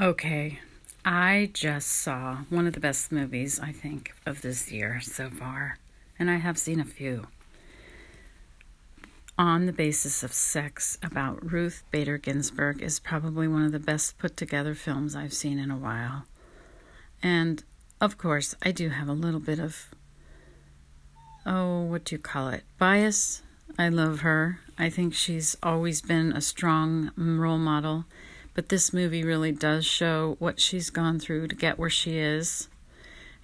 [0.00, 0.60] Okay,
[1.04, 5.78] I just saw one of the best movies, I think, of this year so far,
[6.20, 7.26] and I have seen a few.
[9.36, 14.18] On the Basis of Sex about Ruth Bader Ginsburg is probably one of the best
[14.18, 16.26] put together films I've seen in a while.
[17.20, 17.64] And
[18.00, 19.88] of course, I do have a little bit of,
[21.44, 22.62] oh, what do you call it?
[22.78, 23.42] Bias.
[23.76, 24.60] I love her.
[24.78, 28.04] I think she's always been a strong role model
[28.58, 32.66] but this movie really does show what she's gone through to get where she is.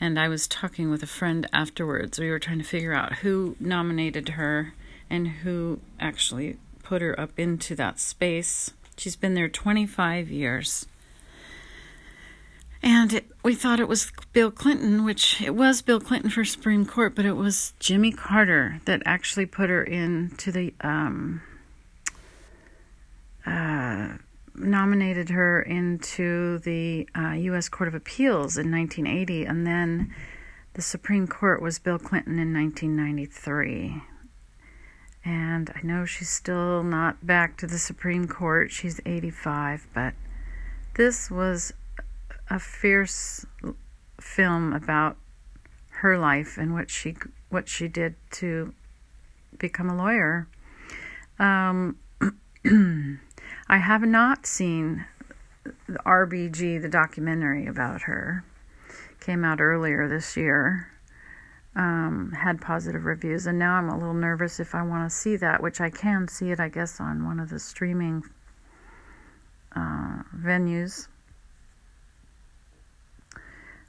[0.00, 2.20] And I was talking with a friend afterwards.
[2.20, 4.72] We were trying to figure out who nominated her
[5.10, 8.70] and who actually put her up into that space.
[8.96, 10.86] She's been there 25 years.
[12.80, 16.86] And it, we thought it was Bill Clinton, which it was Bill Clinton for Supreme
[16.86, 21.42] Court, but it was Jimmy Carter that actually put her into the um,
[23.44, 24.10] uh,
[24.70, 27.68] nominated her into the uh, U.S.
[27.68, 30.14] Court of Appeals in 1980, and then
[30.74, 34.02] the Supreme Court was Bill Clinton in 1993.
[35.24, 38.70] And I know she's still not back to the Supreme Court.
[38.70, 40.14] She's 85, but
[40.94, 41.72] this was
[42.48, 43.44] a fierce
[44.20, 45.16] film about
[46.00, 47.16] her life and what she
[47.50, 48.72] what she did to
[49.58, 50.48] become a lawyer.
[51.38, 51.98] Um,
[53.70, 55.06] I have not seen
[55.62, 58.44] the RBG, the documentary about her.
[59.20, 60.88] Came out earlier this year.
[61.76, 65.36] Um, had positive reviews, and now I'm a little nervous if I want to see
[65.36, 68.24] that, which I can see it, I guess, on one of the streaming
[69.76, 71.06] uh, venues.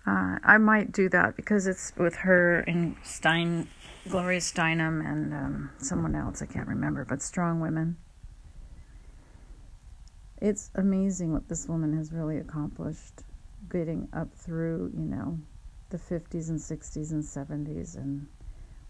[0.06, 3.68] Uh, I might do that because it's with her and Stein,
[4.08, 7.98] Gloria Steinem, and um, someone else I can't remember, but strong women
[10.42, 13.24] it's amazing what this woman has really accomplished
[13.70, 15.38] getting up through, you know,
[15.90, 18.28] the 50s and 60s and 70s and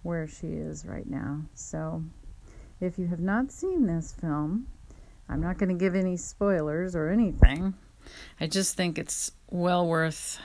[0.03, 1.41] where she is right now.
[1.53, 2.03] So,
[2.79, 4.67] if you have not seen this film,
[5.29, 7.75] I'm not going to give any spoilers or anything.
[8.39, 10.39] I just think it's well worth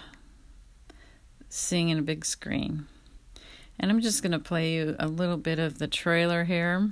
[1.49, 2.87] seeing in a big screen.
[3.79, 6.91] And I'm just going to play you a little bit of the trailer here.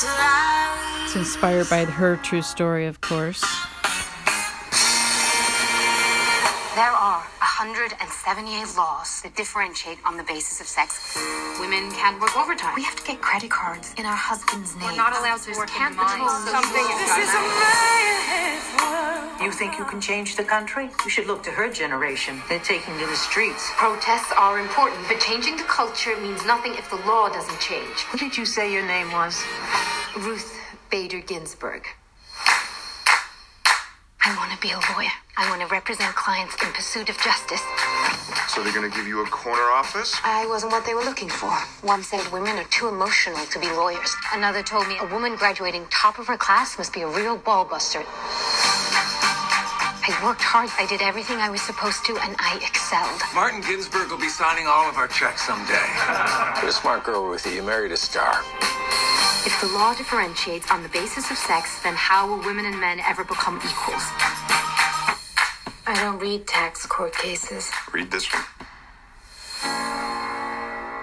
[0.00, 3.40] It's inspired by her true story, of course.
[6.76, 7.26] There are
[7.58, 11.18] 178 laws that differentiate on the basis of sex.
[11.58, 12.72] Women can't work overtime.
[12.76, 14.84] We have to get credit cards in our husband's name.
[14.84, 16.30] We're not allowed to work in mines.
[16.46, 19.42] Something This is a man's world.
[19.42, 20.88] You think you can change the country?
[21.02, 22.40] You should look to her generation.
[22.48, 23.68] They're taking to the streets.
[23.74, 28.06] Protests are important, but changing the culture means nothing if the law doesn't change.
[28.14, 29.42] What did you say your name was?
[30.16, 30.54] Ruth
[30.90, 31.82] Bader Ginsburg.
[34.58, 35.14] I want to be a lawyer.
[35.36, 37.62] I want to represent clients in pursuit of justice.
[38.48, 40.16] So they're gonna give you a corner office?
[40.24, 41.52] I wasn't what they were looking for.
[41.86, 44.16] One said women are too emotional to be lawyers.
[44.32, 47.64] Another told me a woman graduating top of her class must be a real ball
[47.66, 48.02] buster.
[50.02, 50.70] I worked hard.
[50.78, 53.22] I did everything I was supposed to, and I excelled.
[53.34, 55.86] Martin Ginsburg will be signing all of our checks someday.
[56.58, 57.54] You're a smart girl, Ruthie.
[57.54, 58.42] You married a star.
[59.46, 62.98] If the law differentiates on the basis of sex, then how will women and men
[63.06, 64.02] ever become equals?
[65.88, 67.70] I don't read tax court cases.
[67.94, 68.44] Read this one.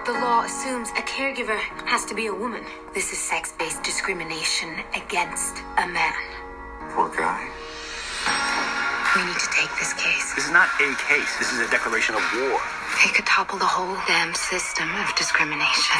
[0.06, 2.62] The law assumes a caregiver has to be a woman.
[2.94, 6.14] This is sex based discrimination against a man.
[6.90, 7.50] Poor guy.
[9.16, 10.34] We need to take this case.
[10.36, 11.32] This is not a case.
[11.40, 12.60] This is a declaration of war.
[13.00, 15.96] It could topple the whole damn system of discrimination.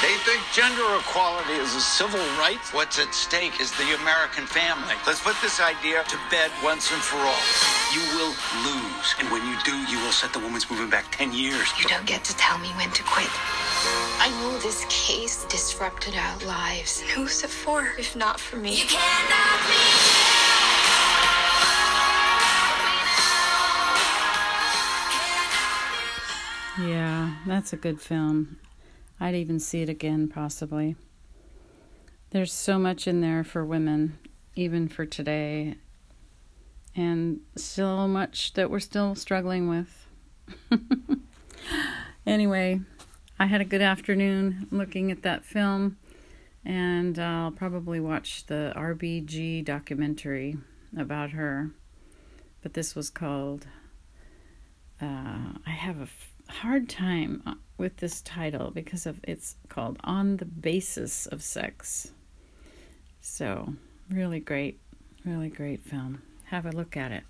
[0.00, 2.56] They think gender equality is a civil right.
[2.72, 4.96] What's at stake is the American family.
[5.04, 7.44] Let's put this idea to bed once and for all.
[7.92, 8.32] You will
[8.64, 9.08] lose.
[9.20, 11.68] And when you do, you will set the women's movement back 10 years.
[11.76, 13.28] You don't get to tell me when to quit.
[14.24, 17.00] I know this case disrupted our lives.
[17.12, 18.72] Who's it for, if not for me?
[18.72, 20.07] you Yeah,
[27.48, 28.58] that's a good film.
[29.20, 30.96] I'd even see it again, possibly.
[32.30, 34.18] There's so much in there for women,
[34.54, 35.76] even for today,
[36.94, 40.06] and so much that we're still struggling with.
[42.26, 42.80] anyway,
[43.38, 45.96] I had a good afternoon looking at that film,
[46.64, 50.58] and I'll probably watch the RBG documentary
[50.96, 51.70] about her.
[52.62, 53.66] But this was called.
[55.00, 59.98] Uh, I have a f- hard time uh, with this title because of it's called
[60.04, 62.12] On the Basis of Sex.
[63.20, 63.74] So,
[64.10, 64.80] really great,
[65.24, 66.22] really great film.
[66.44, 67.24] Have a look at it.